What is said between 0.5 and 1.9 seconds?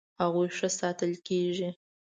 ښه ساتل کیږي.